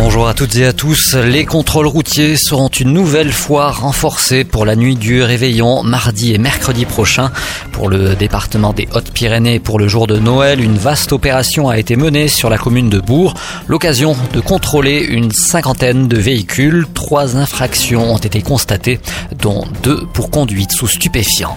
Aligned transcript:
Bonjour 0.00 0.28
à 0.28 0.34
toutes 0.34 0.54
et 0.54 0.64
à 0.64 0.72
tous. 0.72 1.16
Les 1.16 1.44
contrôles 1.44 1.88
routiers 1.88 2.36
seront 2.36 2.68
une 2.68 2.92
nouvelle 2.92 3.32
fois 3.32 3.72
renforcés 3.72 4.44
pour 4.44 4.64
la 4.64 4.76
nuit 4.76 4.94
du 4.94 5.24
réveillon 5.24 5.82
mardi 5.82 6.32
et 6.32 6.38
mercredi 6.38 6.84
prochain. 6.84 7.32
Pour 7.72 7.88
le 7.88 8.14
département 8.14 8.72
des 8.72 8.86
Hautes-Pyrénées 8.94 9.58
pour 9.58 9.76
le 9.80 9.88
jour 9.88 10.06
de 10.06 10.16
Noël, 10.16 10.60
une 10.60 10.78
vaste 10.78 11.12
opération 11.12 11.68
a 11.68 11.78
été 11.78 11.96
menée 11.96 12.28
sur 12.28 12.48
la 12.48 12.58
commune 12.58 12.88
de 12.88 13.00
Bourg. 13.00 13.34
L'occasion 13.66 14.16
de 14.32 14.38
contrôler 14.38 15.00
une 15.00 15.32
cinquantaine 15.32 16.06
de 16.06 16.16
véhicules. 16.16 16.86
Trois 16.94 17.36
infractions 17.36 18.14
ont 18.14 18.18
été 18.18 18.40
constatées, 18.40 19.00
dont 19.36 19.64
deux 19.82 20.06
pour 20.12 20.30
conduite 20.30 20.70
sous 20.70 20.86
stupéfiants. 20.86 21.56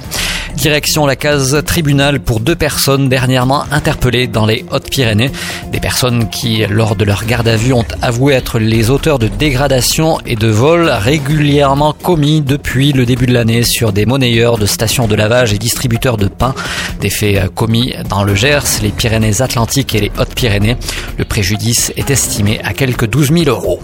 Direction 0.56 1.06
la 1.06 1.16
case 1.16 1.64
tribunal 1.66 2.20
pour 2.20 2.40
deux 2.40 2.56
personnes 2.56 3.10
dernièrement 3.10 3.64
interpellées 3.72 4.28
dans 4.28 4.46
les 4.46 4.66
Hautes-Pyrénées. 4.72 5.32
Des 5.72 5.80
personnes 5.80 6.30
qui, 6.30 6.64
lors 6.70 6.96
de 6.96 7.04
leur 7.04 7.26
garde 7.26 7.48
à 7.48 7.56
vue, 7.56 7.74
ont 7.74 7.86
avoué 8.02 8.34
être 8.34 8.60
les 8.60 8.90
auteurs 8.90 9.18
de 9.18 9.28
dégradation 9.28 10.20
et 10.26 10.36
de 10.36 10.48
vols 10.48 10.90
régulièrement 10.90 11.94
commis 11.94 12.42
depuis 12.42 12.92
le 12.94 13.06
début 13.06 13.26
de 13.26 13.34
l'année 13.34 13.64
sur 13.64 13.92
des 13.92 14.06
monnayeurs 14.06 14.58
de 14.58 14.66
stations 14.66 15.08
de 15.08 15.16
lavage 15.16 15.54
et 15.54 15.58
distributeurs 15.58 16.18
de 16.18 16.28
pain. 16.28 16.54
Des 17.00 17.10
faits 17.10 17.54
commis 17.56 17.94
dans 18.08 18.24
le 18.24 18.36
Gers, 18.36 18.82
les 18.84 18.90
Pyrénées-Atlantiques 18.90 19.96
et 19.96 20.02
les 20.02 20.12
Hautes-Pyrénées. 20.20 20.78
Le 21.18 21.26
préjudice 21.26 21.92
est 21.98 22.12
estimé 22.12 22.60
à 22.64 22.74
quelques 22.74 23.08
12 23.08 23.32
000 23.32 23.46
euros. 23.46 23.82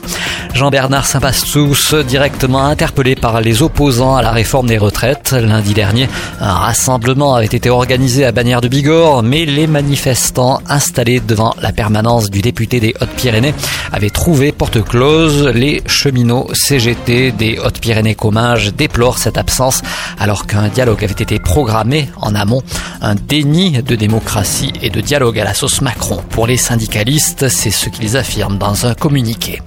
Jean-Bernard 0.54 1.05
Saint-Pastous, 1.05 1.93
directement 2.07 2.65
interpellé 2.65 3.15
par 3.15 3.41
les 3.41 3.62
opposants 3.62 4.15
à 4.15 4.21
la 4.21 4.31
réforme 4.31 4.68
des 4.68 4.77
retraites. 4.77 5.34
Lundi 5.34 5.74
dernier, 5.74 6.09
rassemblement 6.58 7.36
avait 7.36 7.46
été 7.46 7.70
organisé 7.70 8.26
à 8.26 8.32
Bagnères 8.32 8.62
de 8.62 8.68
Bigorre, 8.68 9.24
mais 9.24 9.46
les 9.46 9.68
manifestants 9.68 10.60
installés 10.68 11.20
devant 11.20 11.55
la 11.62 11.72
permanence 11.72 12.30
du 12.30 12.41
député 12.41 12.80
des 12.80 12.94
Hautes-Pyrénées 12.99 13.54
avaient 13.91 14.10
trouvé 14.10 14.52
porte 14.52 14.84
close. 14.84 15.48
Les 15.54 15.82
cheminots 15.86 16.49
CGT 16.54 17.32
des 17.32 17.60
Hautes-Pyrénées-Comminges 17.60 18.74
déplorent 18.74 19.18
cette 19.18 19.38
absence 19.38 19.82
alors 20.18 20.48
qu'un 20.48 20.68
dialogue 20.70 21.04
avait 21.04 21.14
été 21.14 21.40
programmé 21.40 22.10
en 22.18 22.36
amont. 22.36 22.64
Un 23.02 23.16
déni 23.16 23.84
de 23.84 23.96
démocratie 23.96 24.74
et 24.82 24.90
de 24.90 25.02
dialogue 25.02 25.40
à 25.40 25.44
la 25.44 25.54
sauce 25.54 25.82
Macron. 25.82 26.24
Pour 26.30 26.48
les 26.48 26.58
syndicalistes, 26.58 27.49
c'est 27.49 27.71
ce 27.71 27.90
qu'ils 27.90 28.18
affirment 28.18 28.58
dans 28.58 28.86
un 28.86 28.94
communiqué. 28.94 29.62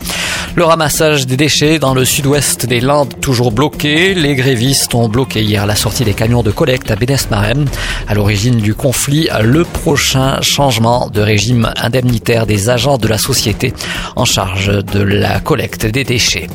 Le 0.56 0.64
ramassage 0.64 1.26
des 1.26 1.36
déchets 1.36 1.78
dans 1.78 1.94
le 1.94 2.04
sud-ouest 2.04 2.66
des 2.66 2.80
Landes 2.80 3.14
toujours 3.20 3.52
bloqué. 3.52 4.14
Les 4.14 4.34
grévistes 4.34 4.94
ont 4.94 5.08
bloqué 5.08 5.42
hier 5.42 5.64
la 5.64 5.76
sortie 5.76 6.04
des 6.04 6.12
camions 6.12 6.42
de 6.42 6.50
collecte 6.50 6.90
à 6.90 6.96
Bénès-Marem. 6.96 7.66
À 8.08 8.14
l'origine 8.14 8.56
du 8.56 8.74
conflit, 8.74 9.28
le 9.42 9.64
prochain 9.64 10.42
changement 10.42 11.08
de 11.08 11.20
régime 11.20 11.72
indemnitaire 11.80 12.46
des 12.46 12.68
agents 12.68 12.98
de 12.98 13.06
la 13.06 13.16
société 13.16 13.72
en 14.16 14.24
charge 14.24 14.84
de 14.84 15.00
la 15.00 15.38
collecte 15.38 15.86
des 15.86 16.02
déchets. 16.02 16.48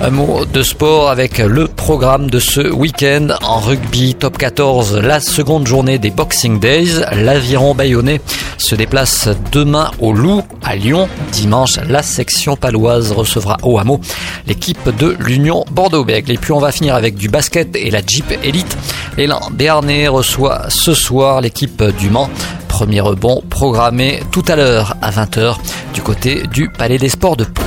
Un 0.00 0.10
mot 0.10 0.44
de 0.44 0.62
sport 0.62 1.10
avec 1.10 1.38
le 1.38 1.68
programme 1.68 2.28
de 2.28 2.40
ce 2.40 2.72
week-end 2.72 3.28
en 3.42 3.60
rugby 3.60 4.14
top 4.14 4.38
14, 4.38 4.98
la 4.98 5.20
seconde 5.20 5.66
journée 5.66 5.98
des 5.98 6.10
Boxing 6.10 6.58
Days. 6.58 7.04
L'aviron 7.12 7.74
bayonnais 7.74 8.20
se 8.58 8.74
déplace 8.74 9.28
demain 9.52 9.90
au 9.98 10.12
Loup 10.12 10.42
à 10.62 10.76
Lyon. 10.76 11.08
Dimanche, 11.32 11.78
la 11.88 12.02
section 12.02 12.56
paloise 12.56 13.12
recevra 13.12 13.56
au 13.62 13.78
hameau 13.78 14.00
l'équipe 14.46 14.88
de 14.96 15.16
l'Union 15.18 15.64
Bordeaux-Bègles. 15.70 16.32
Et 16.32 16.38
puis 16.38 16.52
on 16.52 16.60
va 16.60 16.72
finir 16.72 16.94
avec 16.94 17.16
du 17.16 17.28
basket 17.28 17.74
et 17.76 17.90
la 17.90 18.00
Jeep 18.04 18.32
Elite. 18.42 18.76
L'élan 19.16 19.40
Béarnais 19.52 20.08
reçoit 20.08 20.70
ce 20.70 20.94
soir 20.94 21.40
l'équipe 21.40 21.82
du 21.98 22.10
Mans. 22.10 22.30
Premier 22.68 23.00
rebond 23.00 23.42
programmé 23.50 24.20
tout 24.32 24.44
à 24.48 24.56
l'heure 24.56 24.96
à 25.00 25.10
20h 25.10 25.56
du 25.92 26.02
côté 26.02 26.42
du 26.52 26.68
Palais 26.68 26.98
des 26.98 27.08
Sports 27.08 27.36
de 27.36 27.44
Pau. 27.44 27.63